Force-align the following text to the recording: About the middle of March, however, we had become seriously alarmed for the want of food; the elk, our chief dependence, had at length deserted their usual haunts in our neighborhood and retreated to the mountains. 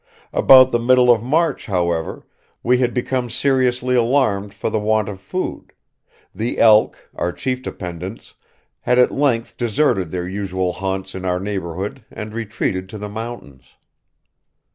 About 0.33 0.71
the 0.71 0.79
middle 0.79 1.11
of 1.11 1.21
March, 1.21 1.67
however, 1.67 2.25
we 2.63 2.79
had 2.79 2.91
become 2.91 3.29
seriously 3.29 3.93
alarmed 3.93 4.51
for 4.51 4.71
the 4.71 4.79
want 4.79 5.07
of 5.07 5.21
food; 5.21 5.73
the 6.33 6.57
elk, 6.57 6.97
our 7.13 7.31
chief 7.31 7.61
dependence, 7.61 8.33
had 8.79 8.97
at 8.97 9.11
length 9.11 9.57
deserted 9.57 10.09
their 10.09 10.27
usual 10.27 10.73
haunts 10.73 11.13
in 11.13 11.23
our 11.23 11.39
neighborhood 11.39 12.03
and 12.09 12.33
retreated 12.33 12.89
to 12.89 12.97
the 12.97 13.09
mountains. 13.09 13.61